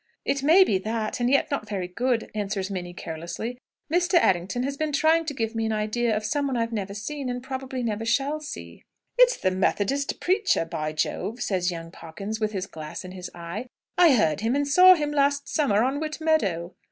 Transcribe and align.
"It 0.25 0.41
may 0.41 0.63
be 0.63 0.79
that, 0.79 1.19
and 1.19 1.29
yet 1.29 1.51
not 1.51 1.69
very 1.69 1.87
good," 1.87 2.31
answers 2.33 2.71
Minnie 2.71 2.91
carelessly. 2.95 3.59
"Mr. 3.93 4.15
Errington 4.19 4.63
has 4.63 4.75
been 4.75 4.91
trying 4.91 5.25
to 5.25 5.33
give 5.35 5.53
me 5.53 5.67
an 5.67 5.71
idea 5.71 6.17
of 6.17 6.25
some 6.25 6.47
one 6.47 6.57
I've 6.57 6.73
never 6.73 6.95
seen, 6.95 7.29
and 7.29 7.43
probably 7.43 7.83
never 7.83 8.03
shall 8.03 8.39
see." 8.39 8.81
"It's 9.19 9.37
the 9.37 9.51
Methodist 9.51 10.19
preacher, 10.19 10.65
by 10.65 10.91
Jove!" 10.91 11.39
says 11.43 11.69
young 11.69 11.91
Pawkins 11.91 12.39
with 12.39 12.51
his 12.51 12.65
glass 12.65 13.05
in 13.05 13.11
his 13.11 13.29
eye. 13.35 13.67
"I 13.95 14.15
heard 14.15 14.41
him 14.41 14.55
and 14.55 14.67
saw 14.67 14.95
him 14.95 15.11
last 15.11 15.47
summer 15.47 15.83
on 15.83 15.99
Whit 15.99 16.19
Meadow." 16.19 16.73